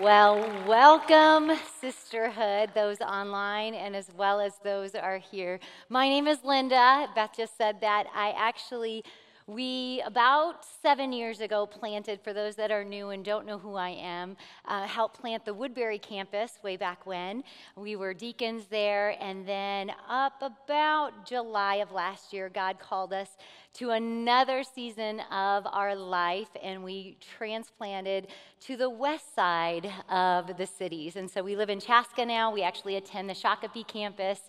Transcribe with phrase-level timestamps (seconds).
[0.00, 5.60] Well, welcome, sisterhood, those online and as well as those are here.
[5.90, 7.06] My name is Linda.
[7.14, 8.06] Beth just said that.
[8.14, 9.04] I actually
[9.50, 13.74] we, about seven years ago, planted, for those that are new and don't know who
[13.74, 17.42] I am, uh, helped plant the Woodbury campus way back when.
[17.74, 23.36] We were deacons there, and then up about July of last year, God called us
[23.72, 28.26] to another season of our life, and we transplanted
[28.60, 31.16] to the west side of the cities.
[31.16, 32.52] And so we live in Chaska now.
[32.52, 34.40] We actually attend the Shakopee campus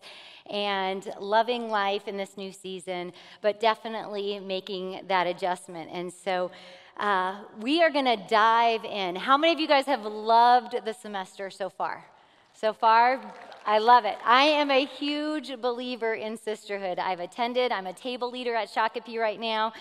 [0.49, 5.89] and loving life in this new season, but definitely making that adjustment.
[5.93, 6.51] And so
[6.97, 9.15] uh, we are going to dive in.
[9.15, 12.05] How many of you guys have loved the semester so far?
[12.53, 13.21] So far,
[13.65, 14.17] I love it.
[14.25, 16.97] I am a huge believer in sisterhood.
[16.97, 19.73] I've attended, I'm a table leader at Shakopee right now.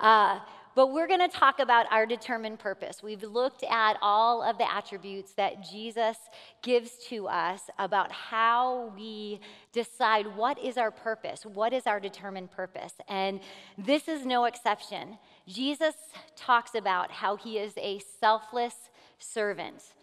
[0.00, 0.38] Uh,
[0.76, 3.00] but we're going to talk about our determined purpose.
[3.02, 6.16] We've looked at all of the attributes that Jesus
[6.62, 9.40] gives to us about how we
[9.72, 12.94] decide what is our purpose, what is our determined purpose.
[13.08, 13.40] And
[13.78, 15.18] this is no exception.
[15.46, 15.94] Jesus
[16.36, 18.74] talks about how he is a selfless
[19.18, 19.94] servant.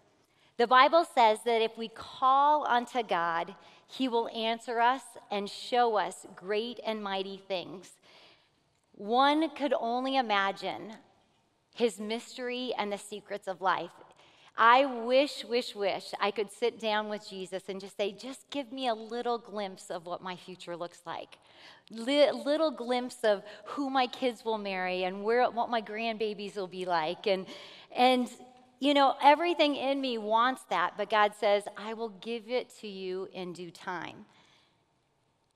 [0.58, 3.54] The Bible says that if we call unto God,
[3.86, 7.90] he will answer us and show us great and mighty things.
[8.92, 10.94] One could only imagine
[11.74, 13.90] his mystery and the secrets of life.
[14.56, 18.70] I wish, wish, wish I could sit down with Jesus and just say, just give
[18.70, 21.38] me a little glimpse of what my future looks like.
[21.90, 26.84] little glimpse of who my kids will marry and where, what my grandbabies will be
[26.84, 27.26] like.
[27.26, 27.46] And,
[27.96, 28.28] and
[28.82, 32.88] you know, everything in me wants that, but God says, I will give it to
[32.88, 34.24] you in due time.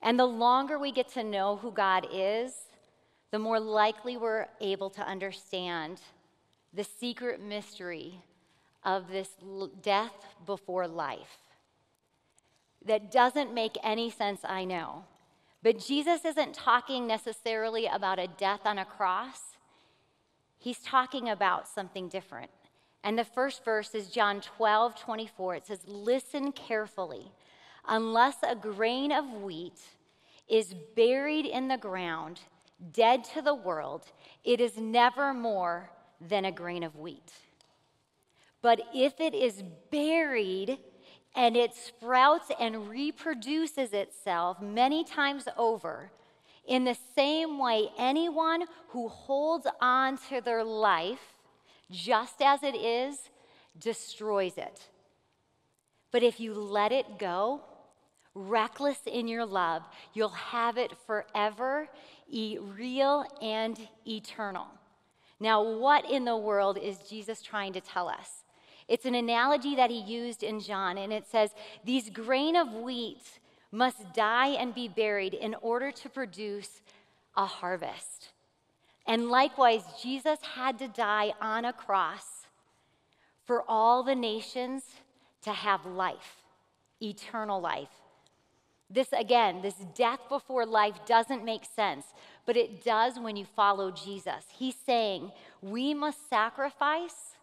[0.00, 2.52] And the longer we get to know who God is,
[3.32, 6.00] the more likely we're able to understand
[6.72, 8.20] the secret mystery
[8.84, 9.30] of this
[9.82, 10.14] death
[10.46, 11.38] before life.
[12.84, 15.04] That doesn't make any sense, I know.
[15.64, 19.56] But Jesus isn't talking necessarily about a death on a cross,
[20.58, 22.52] he's talking about something different.
[23.06, 25.54] And the first verse is John 12, 24.
[25.54, 27.30] It says, Listen carefully.
[27.86, 29.80] Unless a grain of wheat
[30.48, 32.40] is buried in the ground,
[32.92, 34.06] dead to the world,
[34.42, 35.88] it is never more
[36.20, 37.32] than a grain of wheat.
[38.60, 39.62] But if it is
[39.92, 40.76] buried
[41.36, 46.10] and it sprouts and reproduces itself many times over,
[46.66, 51.35] in the same way, anyone who holds on to their life
[51.90, 53.30] just as it is,
[53.78, 54.88] destroys it.
[56.10, 57.60] But if you let it go,
[58.34, 59.82] reckless in your love,
[60.14, 61.88] you'll have it forever,
[62.28, 64.66] e- real and eternal.
[65.38, 68.44] Now, what in the world is Jesus trying to tell us?
[68.88, 71.50] It's an analogy that he used in John, and it says,
[71.84, 73.40] These grain of wheat
[73.72, 76.80] must die and be buried in order to produce
[77.36, 78.30] a harvest.
[79.06, 82.46] And likewise, Jesus had to die on a cross
[83.44, 84.82] for all the nations
[85.42, 86.42] to have life,
[87.00, 87.88] eternal life.
[88.90, 92.06] This, again, this death before life doesn't make sense,
[92.44, 94.44] but it does when you follow Jesus.
[94.56, 97.34] He's saying we must sacrifice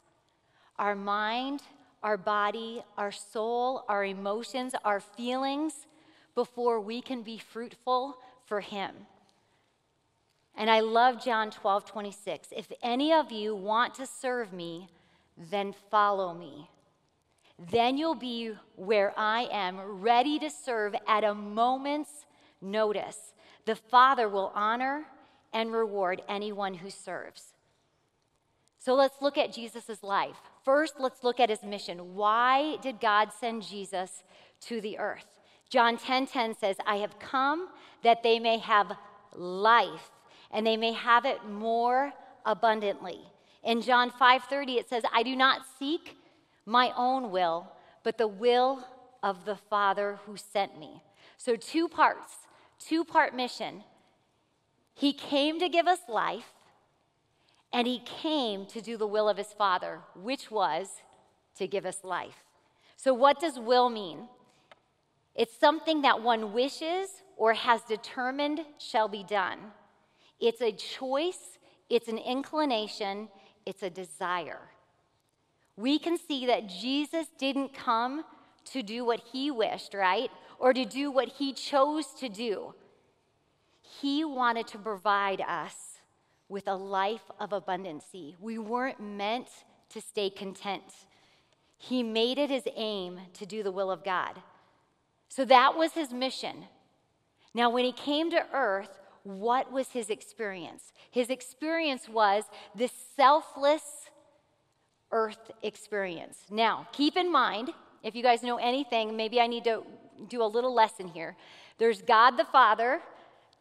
[0.78, 1.62] our mind,
[2.02, 5.88] our body, our soul, our emotions, our feelings
[6.36, 8.92] before we can be fruitful for Him.
[10.56, 12.50] And I love John 12, 26.
[12.56, 14.90] If any of you want to serve me,
[15.38, 16.70] then follow me.
[17.72, 22.26] Then you'll be where I am, ready to serve at a moment's
[22.62, 23.34] notice.
[23.66, 25.06] The Father will honor
[25.54, 27.54] and reward anyone who serves.
[28.80, 30.36] So let's look at Jesus' life.
[30.66, 32.16] First, let's look at his mission.
[32.16, 34.24] Why did God send Jesus
[34.62, 35.40] to the earth?
[35.70, 37.70] John 10:10 10, 10 says, "I have come
[38.02, 38.98] that they may have
[39.34, 40.12] life
[40.54, 42.14] and they may have it more
[42.46, 43.20] abundantly.
[43.64, 46.18] In John 5:30 it says, "I do not seek
[46.66, 48.88] my own will, but the will
[49.22, 51.02] of the Father who sent me."
[51.38, 52.48] So two parts,
[52.80, 53.84] two-part mission.
[54.94, 56.54] He came to give us life,
[57.72, 61.02] and he came to do the will of his Father, which was
[61.56, 62.46] to give us life.
[62.96, 64.30] So what does will mean?
[65.34, 69.74] It's something that one wishes or has determined shall be done.
[70.44, 71.58] It's a choice,
[71.90, 73.30] it's an inclination,
[73.66, 74.60] it's a desire.
[75.78, 78.26] We can see that Jesus didn't come
[78.74, 80.30] to do what he wished, right?
[80.60, 82.76] Or to do what he chose to do.
[83.82, 85.76] He wanted to provide us
[86.50, 88.36] with a life of abundancy.
[88.42, 89.48] We weren't meant
[89.92, 90.84] to stay content.
[91.78, 94.42] He made it his aim to do the will of God.
[95.30, 96.66] So that was his mission.
[97.54, 100.92] Now, when he came to earth, what was his experience?
[101.12, 102.44] His experience was
[102.76, 104.10] this selfless
[105.12, 106.38] earth experience.
[106.50, 107.72] Now, keep in mind,
[108.04, 109.84] if you guys know anything, maybe I need to
[110.28, 111.36] do a little lesson here.
[111.78, 113.02] There's God the Father,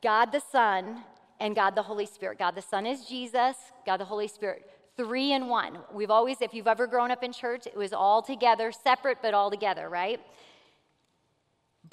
[0.03, 1.05] God the Son,
[1.41, 2.39] and God the Holy Spirit.
[2.39, 3.57] God the Son is Jesus,
[3.87, 5.79] God the Holy Spirit three in one.
[5.93, 9.35] We've always, if you've ever grown up in church, it was all together, separate but
[9.35, 10.21] all together, right?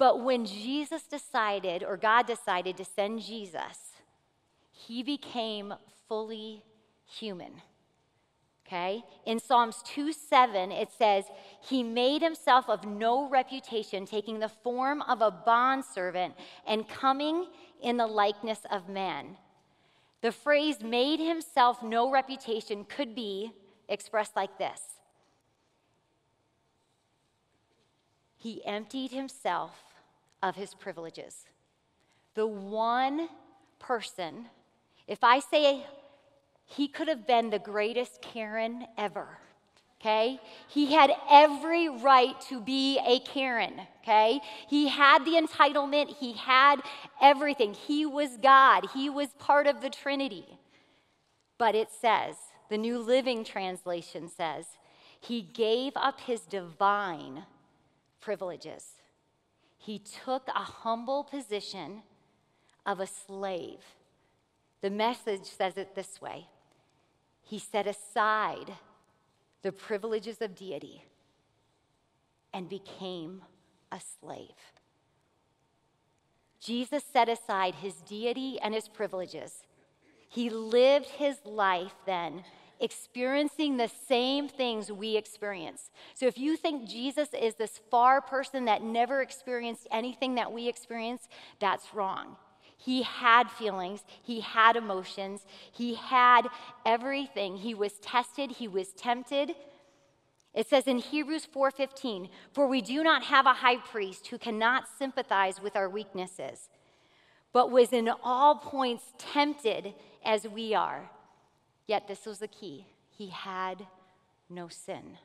[0.00, 3.92] But when Jesus decided, or God decided to send Jesus,
[4.72, 5.74] he became
[6.08, 6.62] fully
[7.04, 7.60] human.
[8.66, 9.04] Okay?
[9.26, 11.26] In Psalms 2 7, it says,
[11.60, 16.32] He made himself of no reputation, taking the form of a bondservant
[16.66, 17.48] and coming
[17.82, 19.36] in the likeness of man.
[20.22, 23.52] The phrase made himself no reputation could be
[23.86, 24.80] expressed like this
[28.38, 29.89] He emptied himself
[30.42, 31.46] of his privileges.
[32.34, 33.28] The one
[33.78, 34.46] person,
[35.06, 35.84] if I say
[36.64, 39.38] he could have been the greatest Karen ever
[40.00, 40.40] okay?
[40.68, 44.40] He had every right to be a Karen, okay?
[44.68, 46.80] He had the entitlement, he had
[47.20, 47.74] everything.
[47.74, 50.58] He was God, he was part of the Trinity.
[51.58, 52.36] But it says,
[52.70, 54.66] the New Living Translation says,
[55.20, 57.44] he gave up his divine
[58.20, 58.99] privileges.
[59.82, 62.02] He took a humble position
[62.84, 63.82] of a slave.
[64.82, 66.48] The message says it this way
[67.40, 68.74] He set aside
[69.62, 71.04] the privileges of deity
[72.52, 73.40] and became
[73.90, 74.60] a slave.
[76.60, 79.62] Jesus set aside his deity and his privileges.
[80.28, 82.44] He lived his life then
[82.80, 85.90] experiencing the same things we experience.
[86.14, 90.68] So if you think Jesus is this far person that never experienced anything that we
[90.68, 91.28] experience,
[91.58, 92.36] that's wrong.
[92.76, 96.48] He had feelings, he had emotions, he had
[96.86, 97.58] everything.
[97.58, 99.54] He was tested, he was tempted.
[100.54, 104.88] It says in Hebrews 4:15, "For we do not have a high priest who cannot
[104.88, 106.70] sympathize with our weaknesses,
[107.52, 109.94] but was in all points tempted
[110.24, 111.10] as we are."
[111.90, 112.86] Yet this was the key.
[113.08, 113.84] He had
[114.48, 115.18] no sin.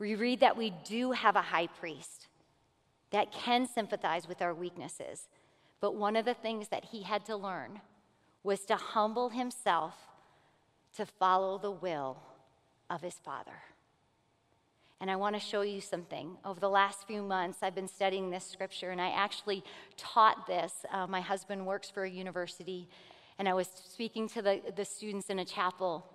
[0.00, 2.26] We read that we do have a high priest
[3.12, 5.28] that can sympathize with our weaknesses.
[5.80, 7.82] But one of the things that he had to learn
[8.42, 9.94] was to humble himself
[10.96, 12.16] to follow the will
[12.90, 13.62] of his Father.
[15.00, 16.36] And I want to show you something.
[16.44, 19.62] Over the last few months, I've been studying this scripture, and I actually
[19.96, 20.84] taught this.
[20.90, 22.88] Uh, my husband works for a university,
[23.38, 26.06] and I was speaking to the, the students in a chapel,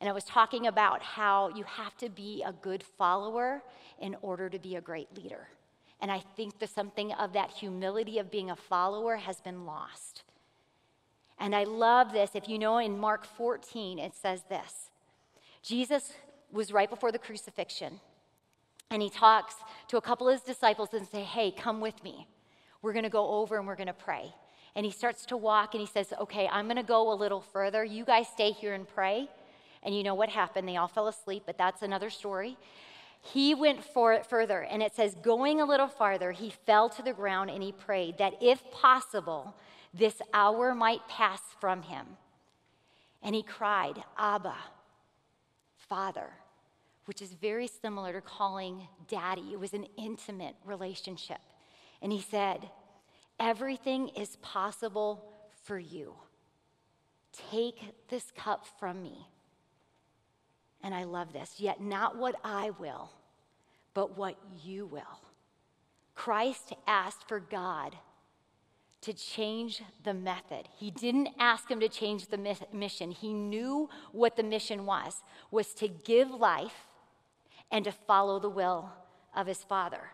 [0.00, 3.62] and I was talking about how you have to be a good follower
[4.00, 5.48] in order to be a great leader.
[6.00, 10.22] And I think that something of that humility of being a follower has been lost.
[11.38, 12.30] And I love this.
[12.34, 14.90] If you know in Mark 14, it says this
[15.62, 16.12] Jesus
[16.52, 18.00] was right before the crucifixion,
[18.90, 19.54] and he talks
[19.88, 22.26] to a couple of his disciples and say, Hey, come with me.
[22.82, 24.34] We're going to go over and we're going to pray.
[24.76, 27.40] And he starts to walk and he says, Okay, I'm going to go a little
[27.40, 27.84] further.
[27.84, 29.28] You guys stay here and pray.
[29.82, 30.66] And you know what happened?
[30.66, 32.56] They all fell asleep, but that's another story.
[33.20, 37.02] He went for it further, and it says, going a little farther, he fell to
[37.02, 39.54] the ground and he prayed that if possible,
[39.94, 42.06] this hour might pass from him.
[43.22, 44.56] And he cried, Abba,
[45.88, 46.28] Father,
[47.06, 49.52] which is very similar to calling daddy.
[49.52, 51.40] It was an intimate relationship.
[52.02, 52.68] And he said,
[53.38, 55.24] Everything is possible
[55.64, 56.14] for you.
[57.50, 59.26] Take this cup from me.
[60.82, 61.54] And I love this.
[61.58, 63.10] Yet not what I will,
[63.92, 65.20] but what you will.
[66.14, 67.96] Christ asked for God
[69.00, 70.68] to change the method.
[70.78, 73.10] He didn't ask him to change the mission.
[73.10, 76.86] He knew what the mission was, was to give life
[77.70, 78.90] and to follow the will
[79.36, 80.10] of his Father.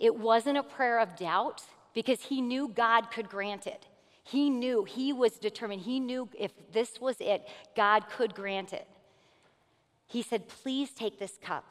[0.00, 1.62] It wasn't a prayer of doubt
[1.94, 3.86] because he knew God could grant it.
[4.24, 8.88] He knew, he was determined, he knew if this was it, God could grant it.
[10.06, 11.64] He said, Please take this cup.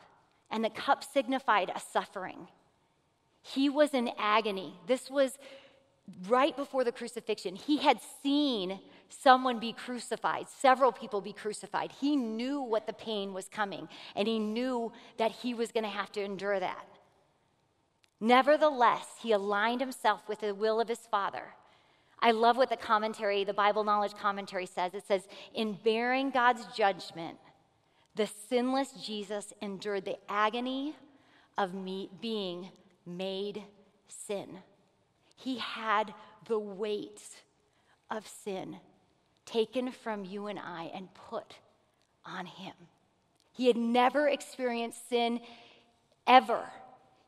[0.52, 2.48] And the cup signified a suffering.
[3.42, 4.76] He was in agony.
[4.88, 5.38] This was
[6.28, 7.56] right before the crucifixion.
[7.56, 11.92] He had seen someone be crucified, several people be crucified.
[12.00, 15.90] He knew what the pain was coming, and he knew that he was going to
[15.90, 16.86] have to endure that.
[18.20, 21.54] Nevertheless, he aligned himself with the will of his Father.
[22.22, 24.94] I love what the commentary, the Bible Knowledge commentary says.
[24.94, 27.38] It says, In bearing God's judgment,
[28.16, 30.96] The sinless Jesus endured the agony
[31.58, 32.70] of me being
[33.06, 33.64] made
[34.10, 34.60] sin.
[35.38, 36.14] He had
[36.46, 37.22] the weight
[38.12, 38.78] of sin
[39.46, 41.56] taken from you and I and put
[42.26, 42.74] on him.
[43.54, 45.40] He had never experienced sin
[46.28, 46.72] ever.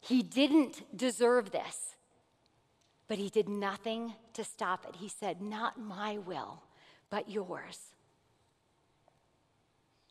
[0.02, 1.96] He didn't deserve this,
[3.08, 4.96] but he did nothing to stop it.
[4.98, 6.64] He said, Not my will,
[7.10, 7.78] but yours.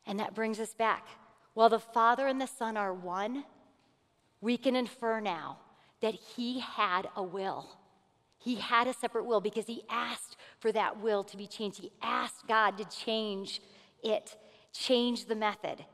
[0.06, 1.06] And that brings us back.
[1.54, 3.44] While the Father and the Son are one,
[4.40, 5.58] we can infer now
[6.00, 7.68] that he had a will.
[8.38, 11.80] He had a separate will because he asked for that will to be changed.
[11.80, 13.60] He asked God to change
[14.02, 14.36] it,
[14.72, 15.84] change the method.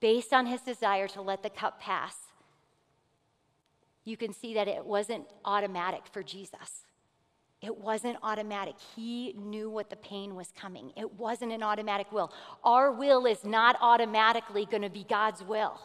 [0.00, 2.16] Based on his desire to let the cup pass,
[4.04, 6.84] you can see that it wasn't automatic for Jesus.
[7.60, 8.76] It wasn't automatic.
[8.94, 10.92] He knew what the pain was coming.
[10.96, 12.32] It wasn't an automatic will.
[12.62, 15.80] Our will is not automatically going to be God's will.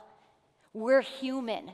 [0.74, 1.72] We're human.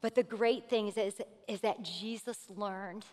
[0.00, 3.04] But the great thing is, is, is that Jesus learned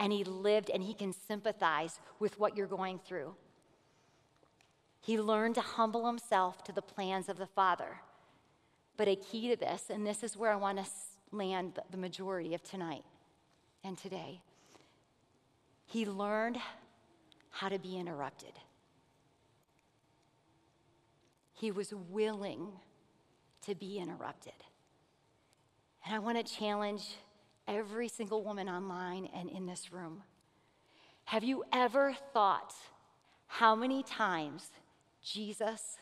[0.00, 3.34] and he lived and he can sympathize with what you're going through.
[5.08, 8.02] He learned to humble himself to the plans of the Father.
[8.98, 10.84] But a key to this, and this is where I want to
[11.32, 13.04] land the majority of tonight
[13.82, 14.42] and today,
[15.86, 16.58] he learned
[17.48, 18.52] how to be interrupted.
[21.54, 22.68] He was willing
[23.62, 24.52] to be interrupted.
[26.04, 27.16] And I want to challenge
[27.66, 30.22] every single woman online and in this room.
[31.24, 32.74] Have you ever thought
[33.46, 34.70] how many times
[35.22, 35.98] Jesus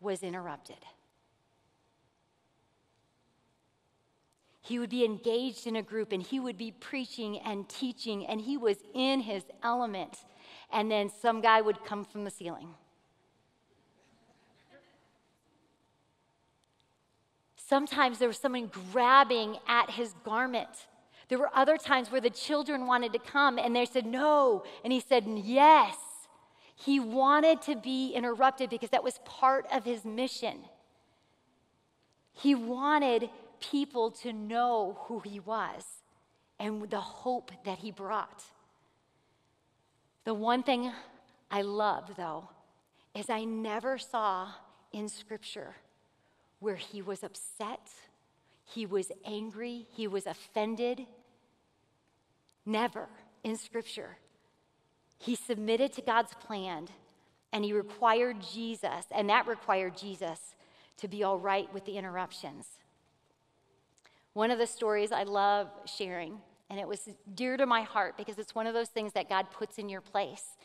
[0.00, 0.76] was interrupted?
[4.60, 8.40] He would be engaged in a group and he would be preaching and teaching, and
[8.40, 10.18] he was in his element.
[10.72, 12.74] And then some guy would come from the ceiling.
[17.56, 20.86] Sometimes there was someone grabbing at his garment.
[21.28, 24.64] There were other times where the children wanted to come and they said no.
[24.84, 25.96] And he said yes.
[26.76, 30.58] He wanted to be interrupted because that was part of his mission.
[32.32, 33.30] He wanted
[33.60, 35.84] people to know who he was
[36.60, 38.44] and the hope that he brought.
[40.24, 40.92] The one thing
[41.50, 42.50] I love, though,
[43.14, 44.48] is I never saw
[44.92, 45.76] in Scripture
[46.60, 47.88] where he was upset,
[48.64, 51.06] he was angry, he was offended.
[52.66, 53.08] Never
[53.44, 54.18] in Scripture.
[55.18, 56.88] He submitted to God's plan
[57.52, 60.54] and he required Jesus, and that required Jesus
[60.98, 62.66] to be all right with the interruptions.
[64.34, 68.38] One of the stories I love sharing, and it was dear to my heart because
[68.38, 70.58] it's one of those things that God puts in your place.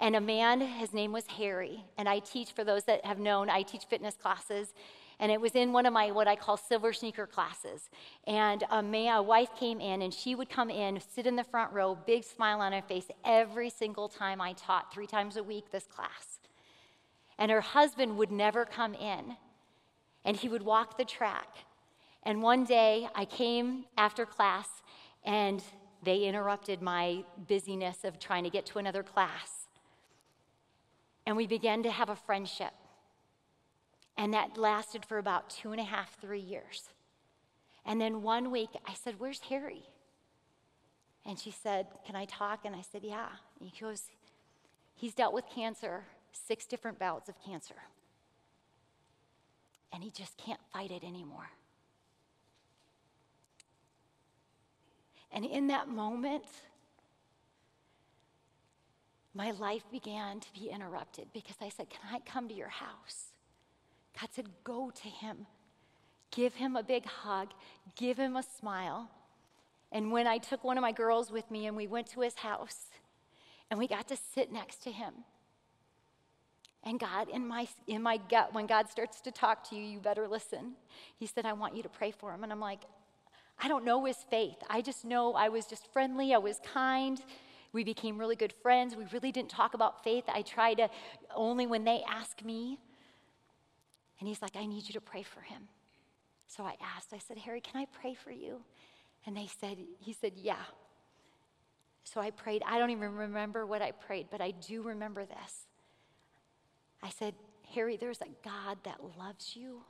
[0.00, 3.50] And a man, his name was Harry, and I teach, for those that have known,
[3.50, 4.74] I teach fitness classes.
[5.20, 7.90] And it was in one of my what I call silver sneaker classes.
[8.26, 11.36] And uh, a, man, a wife came in, and she would come in, sit in
[11.36, 15.36] the front row, big smile on her face every single time I taught, three times
[15.36, 16.38] a week, this class.
[17.38, 19.36] And her husband would never come in,
[20.24, 21.48] and he would walk the track.
[22.22, 24.68] And one day I came after class
[25.24, 25.62] and
[26.02, 29.68] they interrupted my busyness of trying to get to another class.
[31.26, 32.72] And we began to have a friendship.
[34.18, 36.90] And that lasted for about two and a half, three years.
[37.86, 39.84] And then one week I said, Where's Harry?
[41.24, 42.64] And she said, Can I talk?
[42.64, 43.28] And I said, Yeah.
[43.60, 44.02] And he goes,
[44.96, 47.76] He's dealt with cancer, six different bouts of cancer.
[49.92, 51.50] And he just can't fight it anymore.
[55.30, 56.44] And in that moment,
[59.32, 63.32] my life began to be interrupted because I said, Can I come to your house?
[64.18, 65.46] God said, Go to him.
[66.30, 67.48] Give him a big hug.
[67.96, 69.10] Give him a smile.
[69.90, 72.36] And when I took one of my girls with me and we went to his
[72.36, 72.86] house
[73.70, 75.14] and we got to sit next to him.
[76.84, 80.00] And God, in my, in my gut, when God starts to talk to you, you
[80.00, 80.74] better listen.
[81.16, 82.44] He said, I want you to pray for him.
[82.44, 82.80] And I'm like,
[83.58, 84.56] I don't know his faith.
[84.70, 87.20] I just know I was just friendly, I was kind.
[87.72, 88.96] We became really good friends.
[88.96, 90.24] We really didn't talk about faith.
[90.28, 90.88] I tried to
[91.34, 92.78] only when they ask me.
[94.18, 95.68] And he's like, I need you to pray for him.
[96.46, 98.60] So I asked, I said, Harry, can I pray for you?
[99.26, 100.64] And they said, he said, yeah.
[102.04, 102.62] So I prayed.
[102.66, 105.66] I don't even remember what I prayed, but I do remember this.
[107.02, 107.34] I said,
[107.74, 109.82] Harry, there's a God that loves you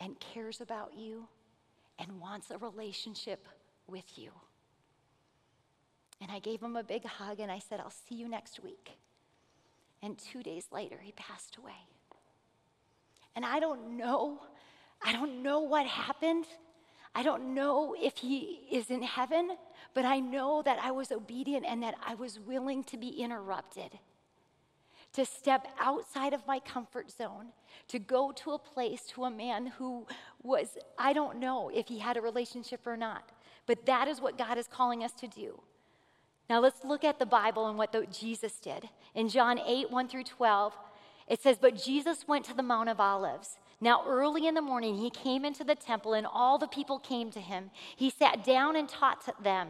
[0.00, 1.28] and cares about you
[1.98, 3.46] and wants a relationship
[3.86, 4.30] with you.
[6.20, 8.90] And I gave him a big hug and I said, I'll see you next week.
[10.02, 11.88] And two days later, he passed away.
[13.38, 14.40] And I don't know,
[15.00, 16.44] I don't know what happened.
[17.14, 19.52] I don't know if he is in heaven,
[19.94, 24.00] but I know that I was obedient and that I was willing to be interrupted,
[25.12, 27.52] to step outside of my comfort zone,
[27.86, 30.08] to go to a place to a man who
[30.42, 33.30] was, I don't know if he had a relationship or not,
[33.66, 35.62] but that is what God is calling us to do.
[36.50, 38.88] Now let's look at the Bible and what the, Jesus did.
[39.14, 40.74] In John 8, 1 through 12,
[41.28, 43.58] it says, But Jesus went to the Mount of Olives.
[43.80, 47.30] Now, early in the morning, he came into the temple, and all the people came
[47.30, 47.70] to him.
[47.94, 49.68] He sat down and taught them.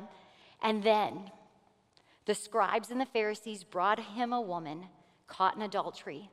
[0.62, 1.30] And then
[2.24, 4.86] the scribes and the Pharisees brought him a woman
[5.26, 6.30] caught in adultery.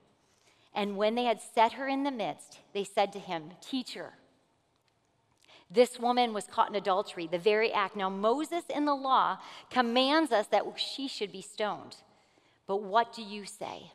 [0.73, 4.13] And when they had set her in the midst, they said to him, Teacher,
[5.69, 7.95] this woman was caught in adultery, the very act.
[7.95, 9.37] Now, Moses in the law
[9.69, 11.97] commands us that she should be stoned.
[12.67, 13.91] But what do you say?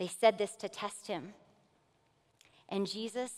[0.00, 1.34] They said this to test him.
[2.70, 3.32] And Jesus,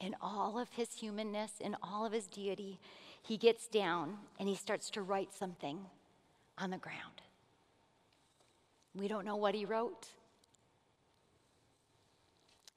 [0.00, 2.80] in all of his humanness, in all of his deity,
[3.22, 5.78] he gets down and he starts to write something
[6.58, 7.22] on the ground.
[8.96, 10.08] We don't know what he wrote.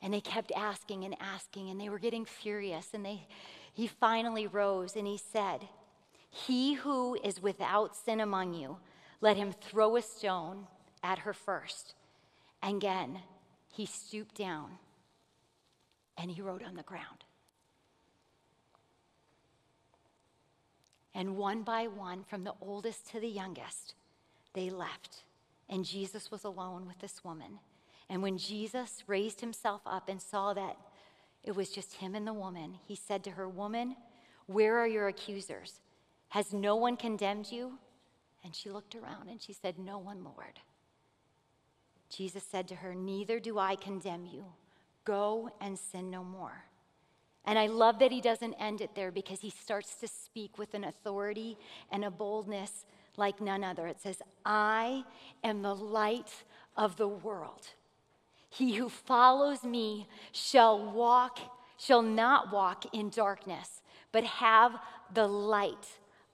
[0.03, 2.89] And they kept asking and asking, and they were getting furious.
[2.93, 3.25] And they,
[3.73, 5.67] he finally rose and he said,
[6.29, 8.77] He who is without sin among you,
[9.19, 10.67] let him throw a stone
[11.03, 11.93] at her first.
[12.61, 13.19] And again,
[13.71, 14.71] he stooped down
[16.17, 17.25] and he wrote on the ground.
[21.13, 23.95] And one by one, from the oldest to the youngest,
[24.53, 25.23] they left.
[25.69, 27.59] And Jesus was alone with this woman.
[28.09, 30.77] And when Jesus raised himself up and saw that
[31.43, 33.95] it was just him and the woman, he said to her, Woman,
[34.47, 35.79] where are your accusers?
[36.29, 37.77] Has no one condemned you?
[38.43, 40.59] And she looked around and she said, No one, Lord.
[42.11, 44.45] Jesus said to her, Neither do I condemn you.
[45.05, 46.65] Go and sin no more.
[47.45, 50.73] And I love that he doesn't end it there because he starts to speak with
[50.73, 51.57] an authority
[51.91, 52.85] and a boldness
[53.17, 53.87] like none other.
[53.87, 55.03] It says, I
[55.43, 56.31] am the light
[56.77, 57.67] of the world.
[58.49, 61.39] He who follows me shall walk,
[61.77, 64.77] shall not walk in darkness, but have
[65.13, 65.87] the light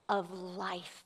[0.09, 1.05] of life.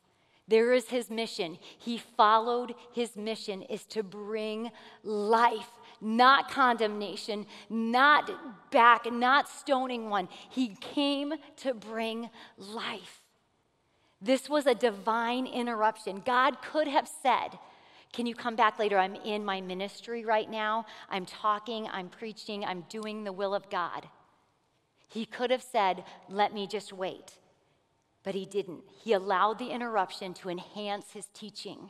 [0.51, 1.57] There is his mission.
[1.77, 4.69] He followed his mission is to bring
[5.01, 5.69] life,
[6.01, 10.27] not condemnation, not back, not stoning one.
[10.49, 13.21] He came to bring life.
[14.21, 16.21] This was a divine interruption.
[16.25, 17.57] God could have said,
[18.11, 18.97] can you come back later?
[18.97, 20.85] I'm in my ministry right now.
[21.09, 24.09] I'm talking, I'm preaching, I'm doing the will of God.
[25.07, 27.37] He could have said, Let me just wait.
[28.23, 28.83] But he didn't.
[29.03, 31.89] He allowed the interruption to enhance his teaching.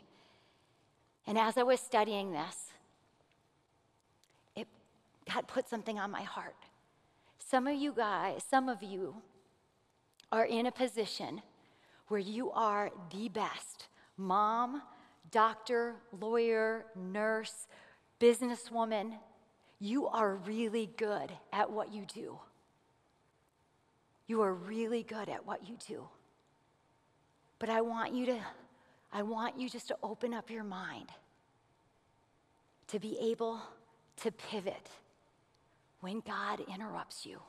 [1.27, 2.69] And as I was studying this,
[4.55, 4.67] it,
[5.31, 6.55] God put something on my heart.
[7.39, 9.15] Some of you guys, some of you
[10.31, 11.41] are in a position
[12.07, 14.81] where you are the best mom,
[15.31, 17.67] doctor, lawyer, nurse,
[18.19, 19.13] businesswoman,
[19.79, 22.37] you are really good at what you do.
[24.27, 26.07] You are really good at what you do.
[27.61, 28.39] But I want you to
[29.13, 31.09] I want you just to open up your mind
[32.87, 33.61] to be able
[34.23, 34.89] to pivot
[35.99, 37.39] when God interrupts you.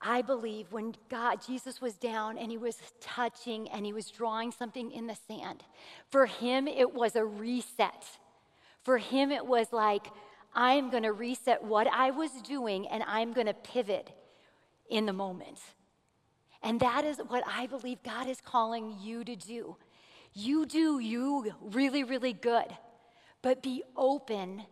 [0.00, 4.52] I believe when God, Jesus was down and he was touching and he was drawing
[4.52, 5.64] something in the sand,
[6.10, 8.04] for him it was a reset.
[8.84, 10.06] For him it was like,
[10.54, 14.10] I'm going to reset what I was doing and I'm going to pivot
[14.88, 15.58] in the moment.
[16.62, 19.76] And that is what I believe God is calling you to do.
[20.34, 22.66] You do you really, really good,
[23.42, 24.64] but be open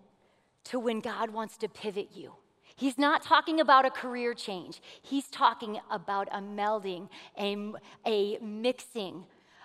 [0.64, 2.34] to when God wants to pivot you.
[2.76, 4.80] He's not talking about a career change.
[5.02, 7.72] He's talking about a melding, a,
[8.06, 9.24] a mixing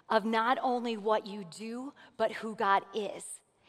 [0.09, 3.23] of not only what you do, but who God is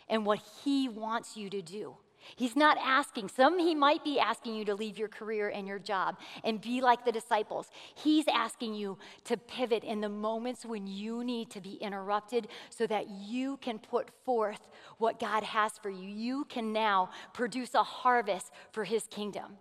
[0.08, 1.96] and what He wants you to do.
[2.36, 5.78] He's not asking, some he might be asking you to leave your career and your
[5.78, 7.68] job and be like the disciples.
[7.94, 12.86] He's asking you to pivot in the moments when you need to be interrupted so
[12.86, 16.08] that you can put forth what God has for you.
[16.08, 19.58] You can now produce a harvest for his kingdom.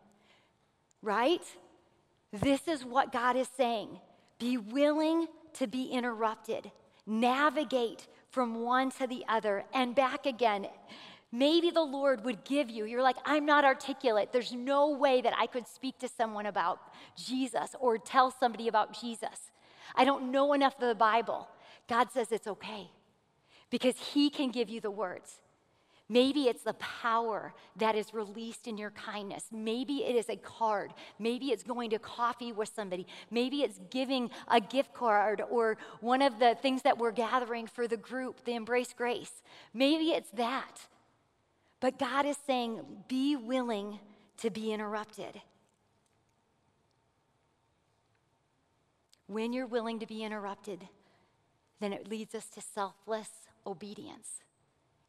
[1.01, 1.43] Right?
[2.31, 3.99] This is what God is saying.
[4.39, 6.71] Be willing to be interrupted,
[7.05, 10.67] navigate from one to the other and back again.
[11.35, 14.31] Maybe the Lord would give you, you're like, I'm not articulate.
[14.31, 16.79] There's no way that I could speak to someone about
[17.17, 19.51] Jesus or tell somebody about Jesus.
[19.95, 21.49] I don't know enough of the Bible.
[21.89, 22.91] God says it's okay
[23.71, 25.39] because He can give you the words.
[26.07, 29.45] Maybe it's the power that is released in your kindness.
[29.51, 30.93] Maybe it is a card.
[31.17, 33.07] Maybe it's going to coffee with somebody.
[33.31, 37.87] Maybe it's giving a gift card or one of the things that we're gathering for
[37.87, 39.41] the group, the Embrace Grace.
[39.73, 40.85] Maybe it's that.
[41.83, 43.99] But God is saying, be willing
[44.37, 45.41] to be interrupted.
[49.27, 50.87] When you're willing to be interrupted,
[51.81, 53.27] then it leads us to selfless
[53.67, 54.29] obedience.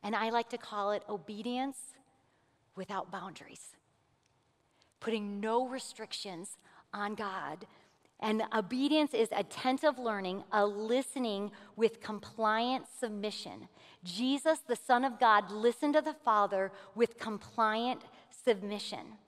[0.03, 1.79] And I like to call it obedience
[2.75, 3.77] without boundaries,
[4.99, 6.59] putting no restrictions
[6.93, 7.69] on God.
[8.19, 13.69] And obedience is attentive learning, a listening with compliant submission.
[14.05, 18.03] Jesus, the Son of God, listened to the Father with compliant
[18.45, 19.19] submission.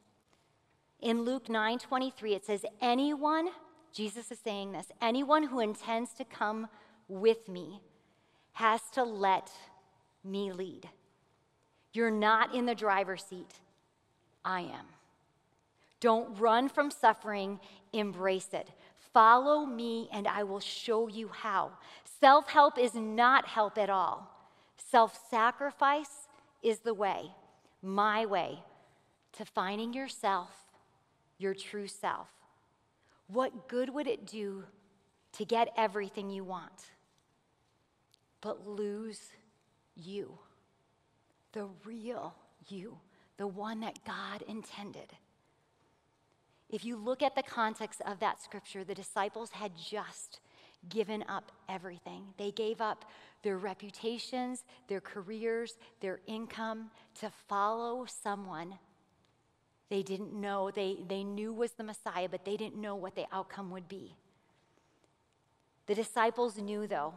[1.01, 3.49] In Luke 9 23, it says, Anyone,
[3.93, 6.69] Jesus is saying this, anyone who intends to come
[7.09, 7.81] with me
[8.53, 9.51] has to let
[10.25, 10.89] me lead.
[11.93, 13.61] You're not in the driver's seat.
[14.45, 14.87] I am.
[16.01, 17.59] Don't run from suffering,
[17.93, 18.69] embrace it.
[19.12, 21.73] Follow me, and I will show you how.
[22.21, 24.36] Self help is not help at all.
[24.77, 26.29] Self sacrifice
[26.62, 27.31] is the way,
[27.83, 28.62] my way,
[29.33, 30.51] to finding yourself,
[31.39, 32.29] your true self.
[33.29, 34.65] What good would it do
[35.33, 36.87] to get everything you want,
[38.41, 39.21] but lose
[39.95, 40.39] you,
[41.53, 42.35] the real
[42.69, 42.99] you,
[43.37, 45.12] the one that God intended.
[46.69, 50.41] If you look at the context of that scripture, the disciples had just
[50.89, 52.25] given up everything.
[52.39, 53.05] They gave up
[53.47, 58.75] their reputations, their careers, their income to follow someone
[59.89, 60.73] they didn't know.
[60.73, 64.17] They, they knew was the Messiah, but they didn't know what the outcome would be.
[65.87, 67.15] The disciples knew, though,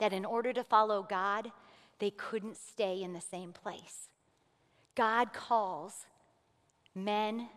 [0.00, 1.52] that in order to follow God,
[2.00, 4.08] they couldn't stay in the same place.
[4.96, 6.06] God calls
[6.96, 7.48] men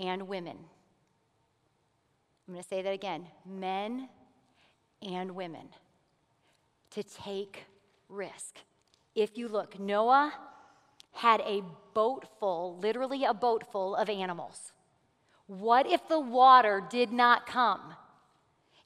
[0.00, 0.56] and women.
[2.48, 4.08] I'm going to say that again men
[5.00, 5.68] and women
[6.94, 7.64] to take
[8.08, 8.58] risk.
[9.14, 10.32] If you look, Noah
[11.12, 14.72] had a boat full, literally a boat full of animals.
[15.46, 17.94] What if the water did not come?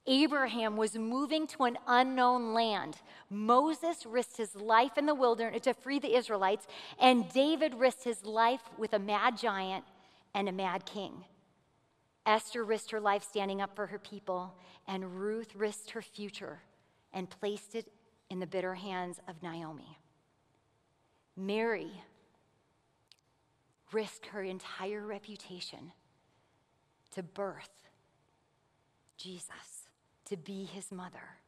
[0.06, 2.96] Abraham was moving to an unknown land.
[3.28, 6.66] Moses risked his life in the wilderness to free the Israelites,
[6.98, 9.84] and David risked his life with a mad giant
[10.34, 11.24] and a mad king.
[12.24, 14.54] Esther risked her life standing up for her people,
[14.86, 16.60] and Ruth risked her future
[17.12, 17.86] and placed it
[18.30, 19.98] in the bitter hands of Naomi.
[21.36, 21.90] Mary
[23.92, 25.92] risked her entire reputation
[27.14, 27.70] to birth
[29.16, 29.88] Jesus
[30.26, 31.38] to be his mother.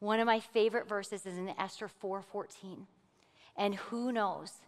[0.00, 2.86] One of my favorite verses is in Esther 4:14.
[3.56, 4.60] And who knows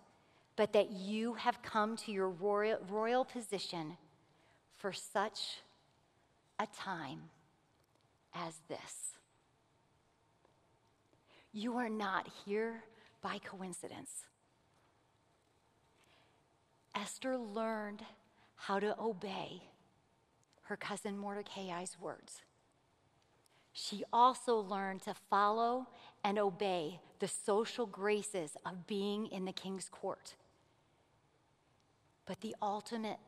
[0.59, 3.97] but that you have come to your royal, royal position
[4.75, 5.61] for such
[6.59, 7.31] a time
[8.35, 9.17] as this.
[11.59, 12.85] You are not here
[13.21, 14.25] by coincidence.
[16.94, 18.05] Esther learned
[18.55, 19.62] how to obey
[20.62, 22.42] her cousin Mordecai's words
[23.79, 25.87] she also learned to follow
[26.25, 30.35] and obey the social graces of being in the king's court.
[32.27, 33.18] But the ultimate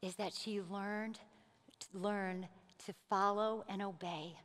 [0.00, 1.18] is that she learned
[1.80, 2.46] to learn
[2.86, 4.36] to follow and obey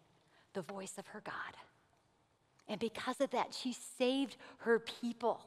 [0.53, 1.55] the voice of her God.
[2.69, 5.41] And because of that, she saved her people.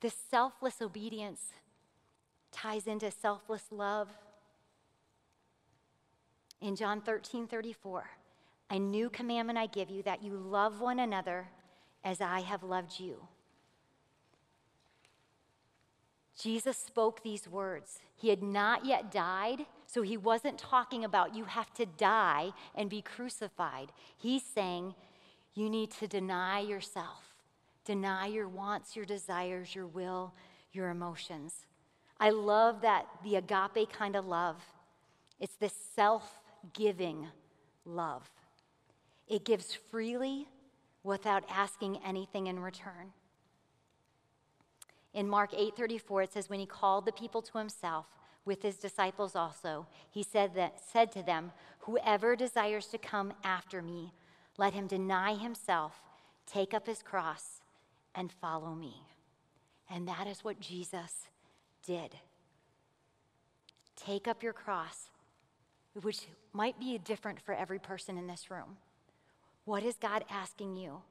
[0.00, 1.40] This selfless obedience
[2.52, 4.08] ties into selfless love
[6.60, 8.10] in John 13 34,
[8.70, 11.48] a new commandment I give you that you love one another
[12.04, 13.26] as I have loved you.
[16.38, 18.00] Jesus spoke these words.
[18.14, 22.90] He had not yet died, so he wasn't talking about you have to die and
[22.90, 23.90] be crucified.
[24.18, 24.94] He's saying
[25.54, 27.34] you need to deny yourself,
[27.86, 30.34] deny your wants, your desires, your will,
[30.72, 31.64] your emotions.
[32.20, 34.62] I love that the agape kind of love.
[35.40, 36.38] It's this self
[36.74, 37.26] giving
[37.86, 38.28] love.
[39.26, 40.48] It gives freely
[41.02, 43.14] without asking anything in return.
[45.14, 48.06] In Mark 8:34 it says when he called the people to himself
[48.48, 53.80] with his disciples also he said that said to them whoever desires to come after
[53.80, 54.12] me
[54.58, 56.02] let him deny himself
[56.46, 57.60] take up his cross
[58.14, 59.04] and follow me.
[59.88, 61.28] And that is what Jesus
[61.86, 62.16] did.
[63.96, 65.10] Take up your cross
[66.02, 68.76] which might be different for every person in this room.
[69.64, 71.02] What is God asking you?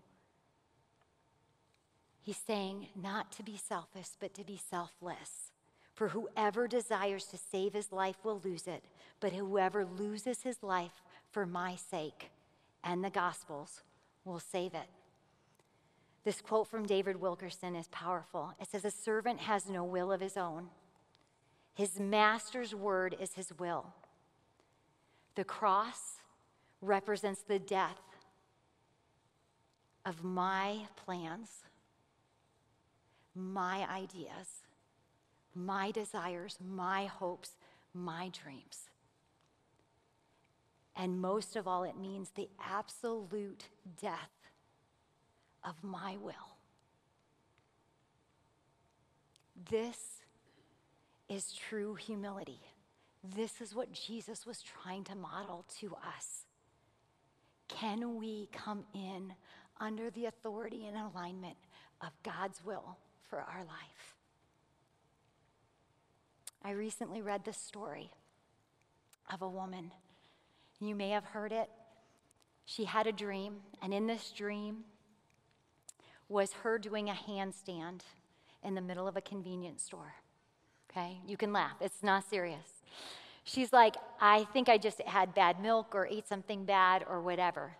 [2.21, 5.51] He's saying not to be selfish, but to be selfless.
[5.97, 8.83] For whoever desires to save his life will lose it,
[9.19, 12.29] but whoever loses his life for my sake
[12.83, 13.81] and the gospel's
[14.23, 14.85] will save it.
[16.23, 18.53] This quote from David Wilkerson is powerful.
[18.61, 20.67] It says, A servant has no will of his own,
[21.73, 23.87] his master's word is his will.
[25.33, 26.21] The cross
[26.79, 27.97] represents the death
[30.05, 31.63] of my plans,
[33.33, 34.66] my ideas,
[35.57, 37.51] my desires, my hopes,
[37.93, 38.89] my dreams.
[40.95, 43.65] And most of all, it means the absolute
[44.01, 44.31] death
[45.63, 46.33] of my will.
[49.69, 50.23] This
[51.29, 52.61] is true humility.
[53.35, 56.45] This is what Jesus was trying to model to us.
[57.67, 59.33] Can we come in
[59.79, 61.57] under the authority and alignment
[62.01, 62.97] of God's will
[63.29, 64.16] for our life?
[66.63, 68.11] I recently read the story
[69.31, 69.91] of a woman.
[70.79, 71.69] You may have heard it.
[72.65, 74.83] She had a dream, and in this dream
[76.29, 78.01] was her doing a handstand
[78.63, 80.13] in the middle of a convenience store.
[80.91, 81.19] Okay?
[81.25, 82.67] You can laugh, it's not serious.
[83.43, 87.71] She's like, I think I just had bad milk or ate something bad or whatever.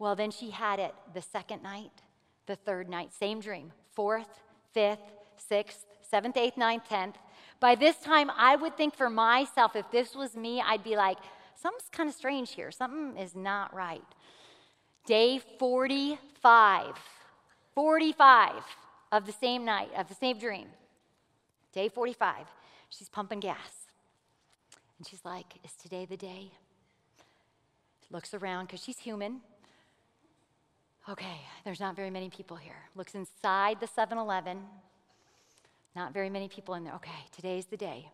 [0.00, 1.92] Well, then she had it the second night,
[2.46, 4.40] the third night, same dream, fourth,
[4.72, 7.18] fifth, sixth, seventh, eighth, ninth, tenth.
[7.62, 11.18] By this time, I would think for myself, if this was me, I'd be like,
[11.54, 12.72] something's kind of strange here.
[12.72, 14.02] Something is not right.
[15.06, 16.94] Day 45,
[17.72, 18.52] 45
[19.12, 20.66] of the same night, of the same dream.
[21.72, 22.46] Day 45,
[22.90, 23.86] she's pumping gas.
[24.98, 26.50] And she's like, Is today the day?
[28.10, 29.40] Looks around because she's human.
[31.08, 32.88] Okay, there's not very many people here.
[32.96, 34.62] Looks inside the 7 Eleven.
[35.94, 36.94] Not very many people in there.
[36.94, 38.08] Okay, today's the day.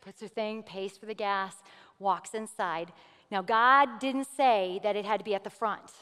[0.00, 1.54] Puts her thing, pays for the gas,
[1.98, 2.92] walks inside.
[3.30, 5.92] Now, God didn't say that it had to be at the front.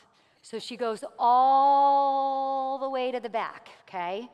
[0.42, 4.28] So she goes all the way to the back, okay?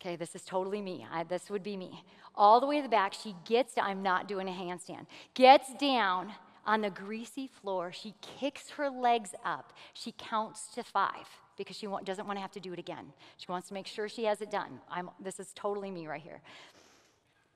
[0.00, 1.06] Okay, this is totally me.
[1.10, 2.04] I, this would be me.
[2.34, 3.86] All the way to the back, she gets down.
[3.86, 5.06] I'm not doing a handstand.
[5.34, 6.32] Gets down
[6.66, 7.92] on the greasy floor.
[7.92, 9.72] She kicks her legs up.
[9.94, 13.12] She counts to five because she doesn't want to have to do it again.
[13.36, 14.80] She wants to make sure she has it done.
[14.90, 16.40] I'm, this is totally me right here.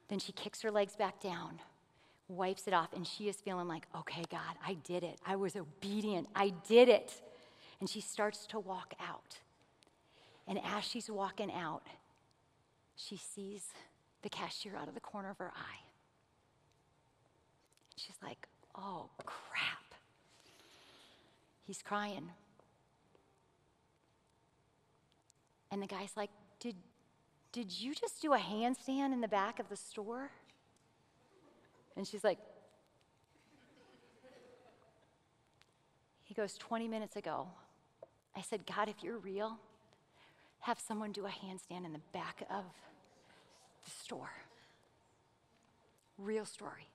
[0.09, 1.61] Then she kicks her legs back down,
[2.29, 5.19] wipes it off, and she is feeling like, okay, God, I did it.
[5.27, 6.29] I was obedient.
[6.35, 7.21] I did it.
[7.81, 9.39] And she starts to walk out.
[10.47, 11.83] And as she's walking out,
[12.97, 13.67] she sees
[14.23, 15.83] the cashier out of the corner of her eye.
[17.97, 19.95] She's like, oh, crap.
[21.67, 22.31] He's crying.
[25.71, 26.77] And the guy's like, did,
[27.53, 30.31] did you just do a handstand in the back of the store?
[31.97, 32.39] And she's like,
[36.25, 37.49] he goes, 20 minutes ago,
[38.37, 39.59] I said, God, if you're real,
[40.61, 42.65] have someone do a handstand in the back of
[43.85, 44.31] the store.
[46.19, 46.89] Real story.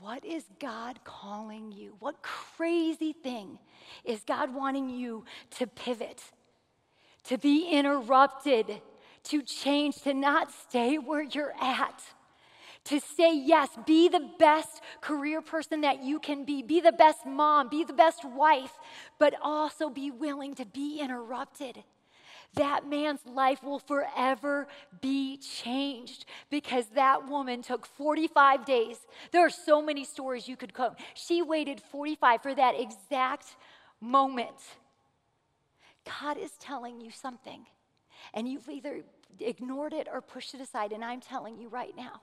[0.00, 1.94] What is God calling you?
[1.98, 3.58] What crazy thing
[4.04, 5.24] is God wanting you
[5.58, 6.22] to pivot,
[7.24, 8.80] to be interrupted,
[9.24, 12.02] to change, to not stay where you're at?
[12.82, 17.26] to say yes, be the best career person that you can be, be the best
[17.26, 18.72] mom, be the best wife,
[19.18, 21.84] but also be willing to be interrupted
[22.54, 24.66] that man's life will forever
[25.00, 28.98] be changed because that woman took 45 days.
[29.30, 30.94] There are so many stories you could quote.
[31.14, 33.56] She waited 45 for that exact
[34.00, 34.56] moment.
[36.04, 37.66] God is telling you something,
[38.34, 39.02] and you've either
[39.38, 40.92] ignored it or pushed it aside.
[40.92, 42.22] And I'm telling you right now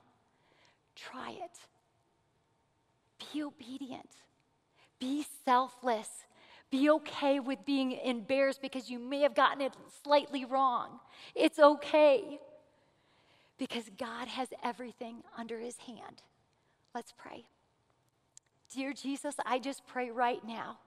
[0.96, 1.58] try it.
[3.32, 4.10] Be obedient,
[4.98, 6.08] be selfless.
[6.70, 9.72] Be okay with being embarrassed because you may have gotten it
[10.04, 11.00] slightly wrong.
[11.34, 12.38] It's okay
[13.58, 16.22] because God has everything under his hand.
[16.94, 17.46] Let's pray.
[18.74, 20.78] Dear Jesus, I just pray right now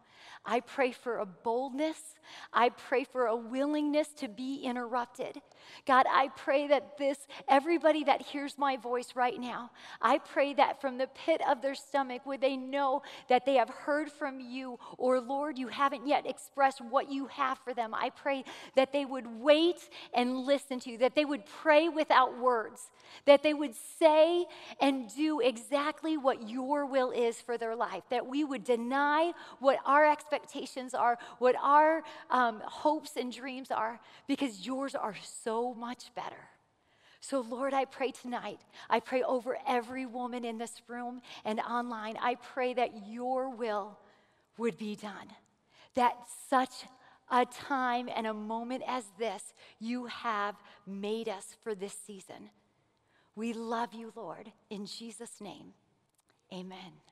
[0.46, 2.16] I pray for a boldness.
[2.52, 5.42] I pray for a willingness to be interrupted.
[5.86, 10.82] God, I pray that this, everybody that hears my voice right now, I pray that
[10.82, 14.80] from the pit of their stomach, would they know that they have heard from you,
[14.98, 17.94] or Lord, you haven't yet expressed what you have for them.
[17.94, 18.44] I pray
[18.76, 22.90] that they would wait and listen to you, that they would pray without words,
[23.26, 24.46] that they would say
[24.80, 29.78] and do exactly what your will is for their life, that we would deny what
[29.86, 36.14] our expectations are, what our um, hopes and dreams are, because yours are so much
[36.16, 36.50] better.
[37.20, 42.18] So, Lord, I pray tonight, I pray over every woman in this room and online,
[42.20, 43.98] I pray that your will
[44.58, 45.28] would be done.
[45.96, 46.16] That
[46.50, 46.86] such
[47.30, 50.56] a time and a moment as this you have
[50.88, 52.50] made us for this season.
[53.36, 54.52] We love you, Lord.
[54.70, 55.74] In Jesus' name,
[56.52, 57.11] amen.